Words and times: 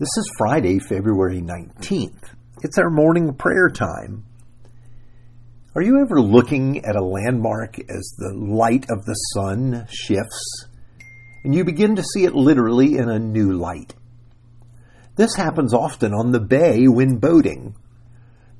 This 0.00 0.16
is 0.16 0.32
Friday, 0.38 0.78
February 0.78 1.40
19th. 1.40 2.22
It's 2.62 2.78
our 2.78 2.88
morning 2.88 3.34
prayer 3.34 3.68
time. 3.68 4.26
Are 5.74 5.82
you 5.82 6.00
ever 6.00 6.20
looking 6.20 6.84
at 6.84 6.94
a 6.94 7.02
landmark 7.02 7.80
as 7.80 8.14
the 8.16 8.32
light 8.32 8.86
of 8.90 9.04
the 9.04 9.14
sun 9.34 9.88
shifts 9.90 10.66
and 11.42 11.52
you 11.52 11.64
begin 11.64 11.96
to 11.96 12.04
see 12.04 12.24
it 12.24 12.36
literally 12.36 12.96
in 12.96 13.08
a 13.08 13.18
new 13.18 13.54
light? 13.54 13.96
This 15.16 15.34
happens 15.34 15.74
often 15.74 16.14
on 16.14 16.30
the 16.30 16.38
bay 16.38 16.86
when 16.86 17.16
boating. 17.16 17.74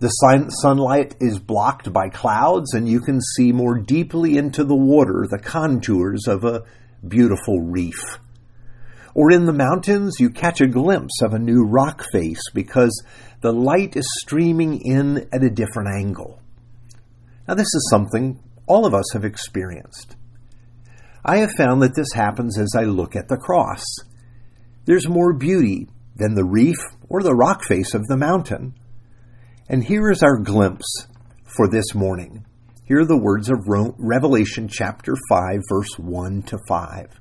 The 0.00 0.08
sun- 0.08 0.50
sunlight 0.50 1.14
is 1.20 1.38
blocked 1.38 1.92
by 1.92 2.08
clouds 2.08 2.74
and 2.74 2.88
you 2.88 2.98
can 2.98 3.20
see 3.20 3.52
more 3.52 3.78
deeply 3.78 4.36
into 4.36 4.64
the 4.64 4.74
water 4.74 5.24
the 5.30 5.38
contours 5.38 6.26
of 6.26 6.42
a 6.42 6.64
beautiful 7.06 7.60
reef. 7.60 8.18
Or 9.14 9.32
in 9.32 9.46
the 9.46 9.52
mountains, 9.52 10.16
you 10.18 10.30
catch 10.30 10.60
a 10.60 10.66
glimpse 10.66 11.22
of 11.22 11.32
a 11.32 11.38
new 11.38 11.64
rock 11.64 12.04
face 12.12 12.42
because 12.54 13.02
the 13.40 13.52
light 13.52 13.96
is 13.96 14.06
streaming 14.20 14.80
in 14.84 15.28
at 15.32 15.42
a 15.42 15.50
different 15.50 15.88
angle. 15.96 16.40
Now, 17.46 17.54
this 17.54 17.74
is 17.74 17.88
something 17.90 18.38
all 18.66 18.84
of 18.84 18.94
us 18.94 19.12
have 19.14 19.24
experienced. 19.24 20.16
I 21.24 21.38
have 21.38 21.50
found 21.56 21.82
that 21.82 21.94
this 21.94 22.12
happens 22.14 22.58
as 22.58 22.74
I 22.76 22.84
look 22.84 23.16
at 23.16 23.28
the 23.28 23.36
cross. 23.36 23.84
There's 24.84 25.08
more 25.08 25.32
beauty 25.32 25.88
than 26.16 26.34
the 26.34 26.44
reef 26.44 26.78
or 27.08 27.22
the 27.22 27.34
rock 27.34 27.64
face 27.64 27.94
of 27.94 28.06
the 28.06 28.16
mountain. 28.16 28.74
And 29.68 29.84
here 29.84 30.10
is 30.10 30.22
our 30.22 30.38
glimpse 30.38 31.06
for 31.44 31.68
this 31.68 31.94
morning. 31.94 32.44
Here 32.84 33.00
are 33.00 33.06
the 33.06 33.18
words 33.18 33.50
of 33.50 33.66
Revelation 33.66 34.68
chapter 34.68 35.14
5, 35.28 35.60
verse 35.68 35.98
1 35.98 36.42
to 36.44 36.58
5. 36.66 37.20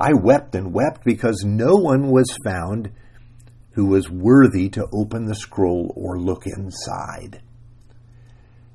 I 0.00 0.12
wept 0.12 0.54
and 0.54 0.72
wept 0.72 1.04
because 1.04 1.42
no 1.44 1.74
one 1.74 2.10
was 2.10 2.36
found 2.44 2.92
who 3.72 3.86
was 3.86 4.10
worthy 4.10 4.68
to 4.70 4.88
open 4.92 5.26
the 5.26 5.34
scroll 5.34 5.92
or 5.96 6.18
look 6.18 6.46
inside. 6.46 7.42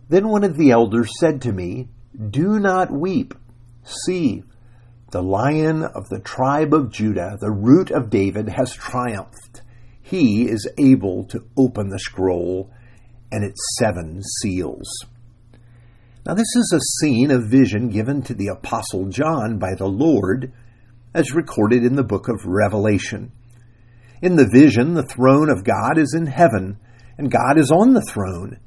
Then 0.09 0.27
one 0.27 0.44
of 0.44 0.57
the 0.57 0.71
elders 0.71 1.11
said 1.19 1.41
to 1.41 1.51
me, 1.51 1.88
Do 2.29 2.59
not 2.59 2.91
weep. 2.91 3.33
See, 3.83 4.44
the 5.11 5.21
lion 5.21 5.83
of 5.83 6.09
the 6.09 6.19
tribe 6.19 6.73
of 6.73 6.91
Judah, 6.91 7.38
the 7.39 7.51
root 7.51 7.91
of 7.91 8.09
David, 8.09 8.49
has 8.49 8.73
triumphed. 8.73 9.61
He 10.01 10.49
is 10.49 10.69
able 10.77 11.25
to 11.25 11.45
open 11.57 11.89
the 11.89 11.99
scroll 11.99 12.71
and 13.31 13.44
its 13.44 13.59
seven 13.79 14.21
seals. 14.41 14.88
Now, 16.25 16.33
this 16.33 16.55
is 16.55 16.73
a 16.73 17.01
scene, 17.01 17.31
of 17.31 17.49
vision 17.49 17.89
given 17.89 18.21
to 18.23 18.33
the 18.33 18.47
Apostle 18.47 19.07
John 19.07 19.57
by 19.57 19.75
the 19.77 19.88
Lord 19.88 20.53
as 21.14 21.33
recorded 21.33 21.83
in 21.83 21.95
the 21.95 22.03
book 22.03 22.28
of 22.28 22.45
Revelation. 22.45 23.31
In 24.22 24.36
the 24.36 24.50
vision, 24.52 24.94
the 24.94 25.06
throne 25.06 25.50
of 25.50 25.64
God 25.64 25.97
is 25.97 26.14
in 26.16 26.25
heaven, 26.25 26.78
and 27.17 27.31
God 27.31 27.59
is 27.59 27.72
on 27.72 27.94
the 27.94 28.02
throne. 28.02 28.59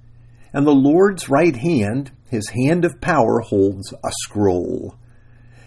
And 0.52 0.66
the 0.66 0.70
Lord's 0.70 1.28
right 1.28 1.56
hand, 1.56 2.12
his 2.30 2.50
hand 2.50 2.84
of 2.84 3.00
power, 3.00 3.40
holds 3.40 3.92
a 3.92 4.10
scroll. 4.22 4.96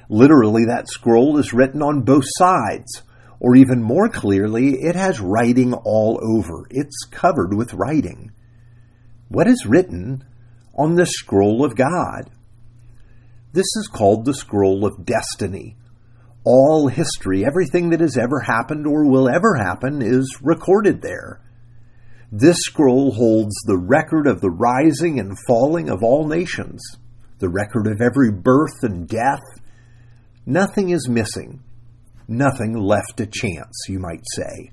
Literally, 0.09 0.65
that 0.65 0.87
scroll 0.87 1.37
is 1.37 1.53
written 1.53 1.81
on 1.81 2.01
both 2.01 2.23
sides, 2.37 3.03
or 3.39 3.55
even 3.55 3.83
more 3.83 4.09
clearly, 4.09 4.73
it 4.73 4.95
has 4.95 5.19
writing 5.19 5.73
all 5.73 6.19
over. 6.21 6.65
It's 6.69 7.05
covered 7.11 7.53
with 7.53 7.73
writing. 7.73 8.31
What 9.27 9.47
is 9.47 9.65
written 9.65 10.23
on 10.75 10.95
the 10.95 11.05
scroll 11.05 11.63
of 11.65 11.75
God? 11.75 12.29
This 13.51 13.67
is 13.75 13.89
called 13.91 14.25
the 14.25 14.33
scroll 14.33 14.85
of 14.85 15.05
destiny 15.05 15.75
all 16.43 16.87
history, 16.87 17.45
everything 17.45 17.89
that 17.89 17.99
has 17.99 18.17
ever 18.17 18.39
happened 18.39 18.87
or 18.87 19.09
will 19.09 19.29
ever 19.29 19.55
happen, 19.55 20.01
is 20.01 20.39
recorded 20.41 21.01
there. 21.01 21.41
This 22.31 22.57
scroll 22.59 23.11
holds 23.11 23.55
the 23.65 23.77
record 23.77 24.27
of 24.27 24.39
the 24.39 24.51
rising 24.51 25.19
and 25.19 25.37
falling 25.47 25.89
of 25.89 26.03
all 26.03 26.27
nations, 26.27 26.81
the 27.39 27.49
record 27.49 27.87
of 27.87 28.01
every 28.01 28.31
birth 28.31 28.83
and 28.83 29.07
death. 29.07 29.41
Nothing 30.45 30.89
is 30.89 31.09
missing, 31.09 31.61
nothing 32.27 32.73
left 32.73 33.17
to 33.17 33.25
chance, 33.25 33.85
you 33.87 33.99
might 33.99 34.23
say. 34.35 34.71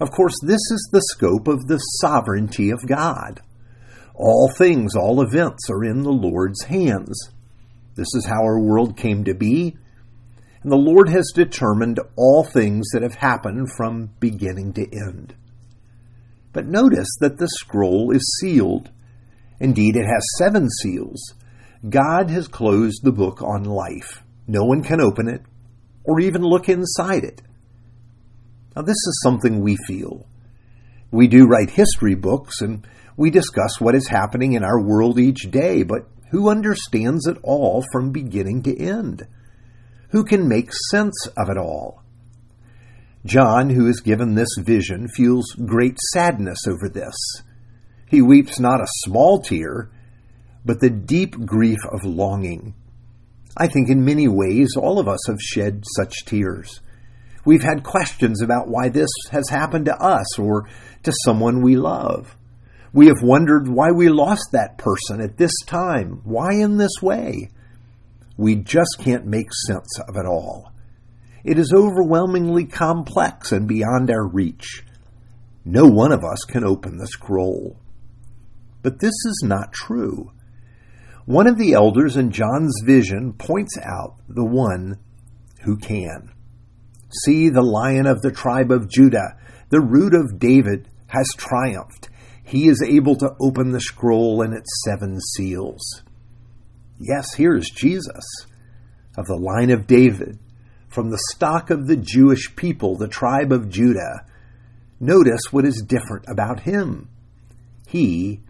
Of 0.00 0.10
course, 0.10 0.34
this 0.42 0.60
is 0.70 0.88
the 0.92 1.02
scope 1.12 1.48
of 1.48 1.66
the 1.66 1.78
sovereignty 1.78 2.70
of 2.70 2.86
God. 2.86 3.40
All 4.14 4.50
things, 4.56 4.94
all 4.94 5.22
events 5.22 5.68
are 5.70 5.84
in 5.84 6.02
the 6.02 6.12
Lord's 6.12 6.64
hands. 6.64 7.30
This 7.96 8.14
is 8.14 8.26
how 8.26 8.42
our 8.42 8.60
world 8.60 8.96
came 8.96 9.24
to 9.24 9.34
be 9.34 9.76
and 10.64 10.72
the 10.72 10.76
Lord 10.76 11.10
has 11.10 11.30
determined 11.34 12.00
all 12.16 12.42
things 12.42 12.86
that 12.92 13.02
have 13.02 13.16
happened 13.16 13.68
from 13.76 14.10
beginning 14.18 14.72
to 14.72 14.82
end. 14.82 15.34
But 16.54 16.66
notice 16.66 17.08
that 17.20 17.36
the 17.36 17.48
scroll 17.48 18.10
is 18.12 18.38
sealed. 18.40 18.90
Indeed, 19.60 19.94
it 19.94 20.06
has 20.06 20.24
seven 20.38 20.70
seals. 20.70 21.34
God 21.86 22.30
has 22.30 22.48
closed 22.48 23.00
the 23.02 23.12
book 23.12 23.42
on 23.42 23.64
life. 23.64 24.22
No 24.48 24.64
one 24.64 24.82
can 24.82 25.02
open 25.02 25.28
it 25.28 25.42
or 26.02 26.18
even 26.18 26.42
look 26.42 26.70
inside 26.70 27.24
it. 27.24 27.42
Now, 28.74 28.82
this 28.82 28.92
is 28.92 29.20
something 29.22 29.60
we 29.60 29.76
feel. 29.86 30.26
We 31.10 31.28
do 31.28 31.46
write 31.46 31.70
history 31.70 32.14
books 32.14 32.62
and 32.62 32.86
we 33.18 33.28
discuss 33.28 33.80
what 33.80 33.94
is 33.94 34.08
happening 34.08 34.54
in 34.54 34.64
our 34.64 34.80
world 34.82 35.18
each 35.18 35.50
day, 35.50 35.82
but 35.82 36.08
who 36.30 36.48
understands 36.48 37.26
it 37.26 37.36
all 37.42 37.84
from 37.92 38.12
beginning 38.12 38.62
to 38.62 38.76
end? 38.76 39.26
Who 40.14 40.22
can 40.22 40.48
make 40.48 40.70
sense 40.92 41.26
of 41.36 41.50
it 41.50 41.58
all. 41.58 42.00
John, 43.26 43.70
who 43.70 43.88
is 43.88 44.00
given 44.00 44.36
this 44.36 44.56
vision, 44.60 45.08
feels 45.08 45.44
great 45.66 45.98
sadness 46.12 46.68
over 46.68 46.88
this. 46.88 47.16
He 48.06 48.22
weeps 48.22 48.60
not 48.60 48.80
a 48.80 48.86
small 49.02 49.42
tear, 49.42 49.90
but 50.64 50.78
the 50.78 50.88
deep 50.88 51.44
grief 51.44 51.80
of 51.90 52.04
longing. 52.04 52.74
I 53.56 53.66
think 53.66 53.90
in 53.90 54.04
many 54.04 54.28
ways 54.28 54.76
all 54.76 55.00
of 55.00 55.08
us 55.08 55.18
have 55.26 55.40
shed 55.40 55.82
such 55.96 56.24
tears. 56.24 56.80
We've 57.44 57.64
had 57.64 57.82
questions 57.82 58.40
about 58.40 58.68
why 58.68 58.90
this 58.90 59.10
has 59.32 59.48
happened 59.48 59.86
to 59.86 60.00
us 60.00 60.38
or 60.38 60.68
to 61.02 61.12
someone 61.24 61.60
we 61.60 61.74
love. 61.74 62.36
We 62.92 63.08
have 63.08 63.20
wondered 63.20 63.66
why 63.66 63.90
we 63.90 64.08
lost 64.10 64.52
that 64.52 64.78
person 64.78 65.20
at 65.20 65.38
this 65.38 65.54
time. 65.66 66.20
Why 66.22 66.52
in 66.52 66.76
this 66.76 67.02
way? 67.02 67.50
We 68.36 68.56
just 68.56 68.96
can't 68.98 69.26
make 69.26 69.48
sense 69.66 69.98
of 70.08 70.16
it 70.16 70.26
all. 70.26 70.72
It 71.44 71.58
is 71.58 71.72
overwhelmingly 71.74 72.64
complex 72.64 73.52
and 73.52 73.68
beyond 73.68 74.10
our 74.10 74.26
reach. 74.26 74.84
No 75.64 75.86
one 75.86 76.12
of 76.12 76.24
us 76.24 76.44
can 76.44 76.64
open 76.64 76.98
the 76.98 77.06
scroll. 77.06 77.78
But 78.82 78.98
this 78.98 79.14
is 79.26 79.42
not 79.44 79.72
true. 79.72 80.32
One 81.26 81.46
of 81.46 81.56
the 81.56 81.72
elders 81.72 82.16
in 82.16 82.32
John's 82.32 82.82
vision 82.84 83.32
points 83.34 83.78
out 83.82 84.16
the 84.28 84.44
one 84.44 84.98
who 85.62 85.78
can. 85.78 86.30
See, 87.24 87.48
the 87.48 87.62
lion 87.62 88.06
of 88.06 88.20
the 88.20 88.32
tribe 88.32 88.70
of 88.70 88.90
Judah, 88.90 89.38
the 89.70 89.80
root 89.80 90.14
of 90.14 90.38
David, 90.38 90.88
has 91.06 91.30
triumphed. 91.36 92.08
He 92.42 92.68
is 92.68 92.82
able 92.86 93.16
to 93.16 93.34
open 93.40 93.70
the 93.70 93.80
scroll 93.80 94.42
and 94.42 94.52
its 94.52 94.68
seven 94.84 95.18
seals. 95.34 96.02
Yes, 96.98 97.34
here 97.34 97.54
is 97.56 97.70
Jesus 97.70 98.24
of 99.16 99.26
the 99.26 99.36
line 99.36 99.70
of 99.70 99.86
David, 99.86 100.38
from 100.88 101.10
the 101.10 101.22
stock 101.32 101.70
of 101.70 101.86
the 101.86 101.96
Jewish 101.96 102.54
people, 102.56 102.96
the 102.96 103.08
tribe 103.08 103.52
of 103.52 103.68
Judah. 103.68 104.26
Notice 105.00 105.40
what 105.50 105.64
is 105.64 105.84
different 105.86 106.24
about 106.28 106.60
him. 106.60 107.08
He 107.86 108.40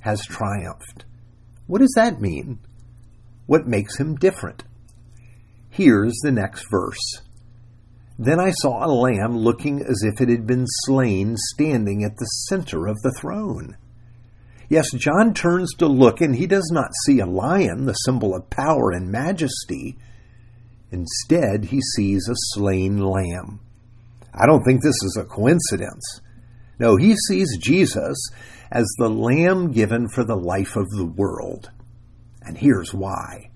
has 0.00 0.24
triumphed. 0.24 1.04
What 1.66 1.80
does 1.80 1.92
that 1.96 2.20
mean? 2.20 2.58
What 3.46 3.66
makes 3.66 3.98
him 3.98 4.16
different? 4.16 4.64
Here's 5.70 6.14
the 6.22 6.32
next 6.32 6.66
verse. 6.70 7.22
Then 8.18 8.38
I 8.38 8.50
saw 8.50 8.84
a 8.84 8.92
lamb 8.92 9.36
looking 9.36 9.80
as 9.80 10.02
if 10.04 10.20
it 10.20 10.28
had 10.28 10.46
been 10.46 10.66
slain, 10.66 11.36
standing 11.36 12.04
at 12.04 12.16
the 12.18 12.26
center 12.48 12.86
of 12.86 13.00
the 13.02 13.14
throne. 13.18 13.76
Yes, 14.72 14.90
John 14.92 15.34
turns 15.34 15.74
to 15.74 15.86
look 15.86 16.22
and 16.22 16.34
he 16.34 16.46
does 16.46 16.70
not 16.72 16.92
see 17.04 17.20
a 17.20 17.26
lion, 17.26 17.84
the 17.84 17.92
symbol 17.92 18.34
of 18.34 18.48
power 18.48 18.90
and 18.90 19.12
majesty. 19.12 19.98
Instead, 20.90 21.66
he 21.66 21.82
sees 21.94 22.26
a 22.26 22.54
slain 22.54 22.96
lamb. 22.96 23.60
I 24.32 24.46
don't 24.46 24.64
think 24.64 24.80
this 24.80 24.96
is 25.02 25.18
a 25.20 25.26
coincidence. 25.26 26.22
No, 26.78 26.96
he 26.96 27.14
sees 27.28 27.58
Jesus 27.58 28.16
as 28.70 28.86
the 28.96 29.10
lamb 29.10 29.72
given 29.72 30.08
for 30.08 30.24
the 30.24 30.38
life 30.38 30.74
of 30.74 30.88
the 30.88 31.12
world. 31.18 31.70
And 32.40 32.56
here's 32.56 32.94
why. 32.94 33.50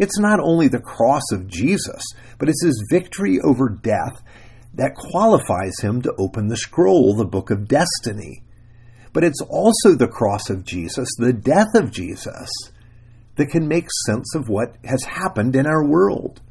It's 0.00 0.18
not 0.18 0.40
only 0.40 0.66
the 0.66 0.80
cross 0.80 1.30
of 1.30 1.46
Jesus, 1.46 2.02
but 2.40 2.48
it's 2.48 2.64
his 2.64 2.88
victory 2.90 3.38
over 3.44 3.68
death 3.68 4.20
that 4.74 4.96
qualifies 4.96 5.78
him 5.78 6.02
to 6.02 6.14
open 6.18 6.48
the 6.48 6.56
scroll, 6.56 7.14
the 7.14 7.24
book 7.24 7.52
of 7.52 7.68
destiny. 7.68 8.43
But 9.14 9.24
it's 9.24 9.40
also 9.40 9.94
the 9.94 10.08
cross 10.08 10.50
of 10.50 10.64
Jesus, 10.64 11.08
the 11.18 11.32
death 11.32 11.74
of 11.74 11.92
Jesus, 11.92 12.50
that 13.36 13.46
can 13.46 13.66
make 13.66 13.86
sense 14.06 14.34
of 14.34 14.48
what 14.48 14.74
has 14.84 15.04
happened 15.04 15.56
in 15.56 15.66
our 15.66 15.86
world. 15.88 16.42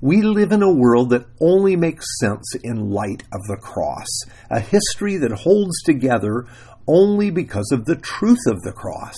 We 0.00 0.20
live 0.20 0.52
in 0.52 0.62
a 0.62 0.72
world 0.72 1.10
that 1.10 1.26
only 1.40 1.76
makes 1.76 2.18
sense 2.20 2.54
in 2.62 2.90
light 2.90 3.22
of 3.32 3.40
the 3.46 3.56
cross, 3.56 4.06
a 4.50 4.60
history 4.60 5.16
that 5.18 5.32
holds 5.32 5.80
together 5.84 6.46
only 6.88 7.30
because 7.30 7.70
of 7.72 7.84
the 7.84 7.96
truth 7.96 8.46
of 8.48 8.62
the 8.62 8.72
cross. 8.72 9.16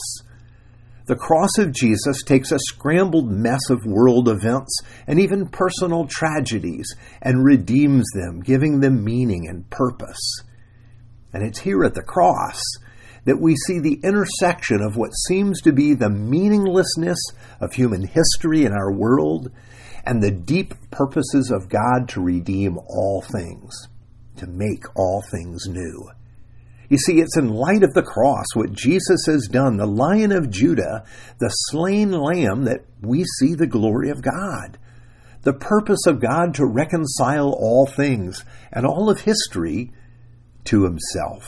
The 1.06 1.16
cross 1.16 1.56
of 1.56 1.72
Jesus 1.72 2.22
takes 2.22 2.52
a 2.52 2.58
scrambled 2.58 3.30
mess 3.30 3.70
of 3.70 3.86
world 3.86 4.28
events 4.28 4.82
and 5.06 5.18
even 5.18 5.48
personal 5.48 6.06
tragedies 6.06 6.94
and 7.22 7.46
redeems 7.46 8.04
them, 8.14 8.40
giving 8.40 8.80
them 8.80 9.02
meaning 9.02 9.48
and 9.48 9.68
purpose. 9.70 10.42
And 11.32 11.42
it's 11.42 11.60
here 11.60 11.84
at 11.84 11.94
the 11.94 12.02
cross 12.02 12.60
that 13.24 13.40
we 13.40 13.54
see 13.66 13.78
the 13.78 14.00
intersection 14.02 14.80
of 14.80 14.96
what 14.96 15.10
seems 15.10 15.60
to 15.62 15.72
be 15.72 15.94
the 15.94 16.08
meaninglessness 16.08 17.18
of 17.60 17.74
human 17.74 18.02
history 18.02 18.64
in 18.64 18.72
our 18.72 18.92
world 18.92 19.50
and 20.04 20.22
the 20.22 20.30
deep 20.30 20.72
purposes 20.90 21.50
of 21.50 21.68
God 21.68 22.08
to 22.08 22.22
redeem 22.22 22.78
all 22.78 23.20
things, 23.20 23.88
to 24.36 24.46
make 24.46 24.84
all 24.96 25.22
things 25.30 25.66
new. 25.68 26.08
You 26.88 26.96
see, 26.96 27.20
it's 27.20 27.36
in 27.36 27.52
light 27.52 27.82
of 27.82 27.92
the 27.92 28.02
cross, 28.02 28.46
what 28.54 28.72
Jesus 28.72 29.26
has 29.26 29.46
done, 29.52 29.76
the 29.76 29.86
Lion 29.86 30.32
of 30.32 30.48
Judah, 30.48 31.04
the 31.38 31.50
slain 31.50 32.12
lamb, 32.12 32.64
that 32.64 32.86
we 33.02 33.24
see 33.38 33.54
the 33.54 33.66
glory 33.66 34.08
of 34.08 34.22
God. 34.22 34.78
The 35.42 35.52
purpose 35.52 36.06
of 36.06 36.20
God 36.20 36.54
to 36.54 36.64
reconcile 36.64 37.50
all 37.50 37.86
things 37.86 38.44
and 38.72 38.86
all 38.86 39.10
of 39.10 39.20
history 39.20 39.92
to 40.68 40.84
himself. 40.84 41.44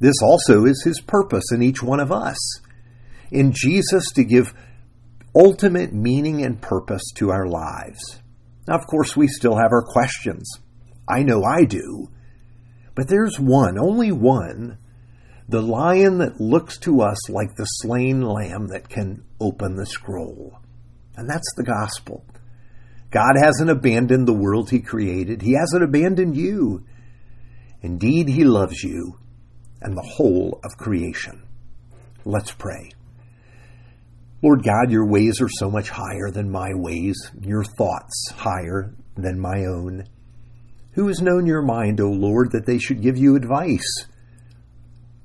This 0.00 0.16
also 0.22 0.64
is 0.64 0.82
his 0.84 1.00
purpose 1.00 1.44
in 1.52 1.62
each 1.62 1.82
one 1.82 2.00
of 2.00 2.12
us. 2.12 2.38
In 3.30 3.52
Jesus 3.52 4.10
to 4.14 4.24
give 4.24 4.54
ultimate 5.34 5.92
meaning 5.92 6.42
and 6.44 6.60
purpose 6.60 7.02
to 7.16 7.30
our 7.30 7.46
lives. 7.46 8.20
Now, 8.66 8.76
of 8.76 8.86
course, 8.86 9.16
we 9.16 9.28
still 9.28 9.56
have 9.56 9.72
our 9.72 9.84
questions. 9.84 10.50
I 11.08 11.22
know 11.22 11.42
I 11.42 11.64
do. 11.64 12.08
But 12.94 13.08
there's 13.08 13.38
one, 13.38 13.78
only 13.78 14.12
one, 14.12 14.78
the 15.48 15.62
lion 15.62 16.18
that 16.18 16.40
looks 16.40 16.78
to 16.80 17.00
us 17.00 17.30
like 17.30 17.54
the 17.56 17.64
slain 17.64 18.22
lamb 18.22 18.68
that 18.68 18.88
can 18.88 19.24
open 19.40 19.76
the 19.76 19.86
scroll. 19.86 20.58
And 21.16 21.28
that's 21.28 21.52
the 21.56 21.64
gospel. 21.64 22.24
God 23.10 23.36
hasn't 23.40 23.70
abandoned 23.70 24.28
the 24.28 24.34
world 24.34 24.70
he 24.70 24.80
created, 24.80 25.42
he 25.42 25.52
hasn't 25.52 25.82
abandoned 25.82 26.36
you. 26.36 26.84
Indeed, 27.82 28.28
he 28.28 28.44
loves 28.44 28.82
you 28.82 29.18
and 29.80 29.96
the 29.96 30.02
whole 30.02 30.60
of 30.64 30.76
creation. 30.76 31.42
Let's 32.24 32.50
pray. 32.50 32.90
Lord 34.42 34.62
God, 34.62 34.90
your 34.90 35.06
ways 35.06 35.40
are 35.40 35.48
so 35.48 35.70
much 35.70 35.90
higher 35.90 36.30
than 36.30 36.50
my 36.50 36.70
ways, 36.74 37.16
your 37.40 37.64
thoughts 37.64 38.32
higher 38.36 38.94
than 39.16 39.40
my 39.40 39.64
own. 39.64 40.04
Who 40.92 41.08
has 41.08 41.20
known 41.20 41.46
your 41.46 41.62
mind, 41.62 42.00
O 42.00 42.10
Lord, 42.10 42.52
that 42.52 42.66
they 42.66 42.78
should 42.78 43.02
give 43.02 43.16
you 43.16 43.36
advice? 43.36 44.06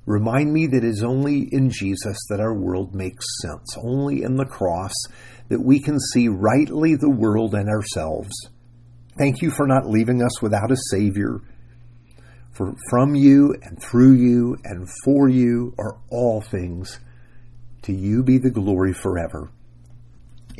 Remind 0.06 0.52
me 0.52 0.66
that 0.66 0.84
it 0.84 0.84
is 0.84 1.02
only 1.02 1.48
in 1.50 1.70
Jesus 1.70 2.18
that 2.28 2.40
our 2.40 2.54
world 2.54 2.94
makes 2.94 3.24
sense, 3.40 3.76
only 3.78 4.22
in 4.22 4.36
the 4.36 4.44
cross 4.44 4.92
that 5.48 5.64
we 5.64 5.80
can 5.80 5.98
see 5.98 6.28
rightly 6.28 6.94
the 6.94 7.10
world 7.10 7.54
and 7.54 7.68
ourselves. 7.68 8.32
Thank 9.16 9.42
you 9.42 9.50
for 9.50 9.66
not 9.66 9.88
leaving 9.88 10.22
us 10.22 10.42
without 10.42 10.70
a 10.70 10.76
Savior. 10.90 11.40
For 12.54 12.74
from 12.88 13.16
you 13.16 13.54
and 13.62 13.82
through 13.82 14.12
you 14.12 14.58
and 14.64 14.88
for 15.04 15.28
you 15.28 15.74
are 15.78 15.96
all 16.08 16.40
things. 16.40 17.00
To 17.82 17.92
you 17.92 18.22
be 18.22 18.38
the 18.38 18.50
glory 18.50 18.92
forever. 18.92 19.50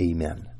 Amen. 0.00 0.53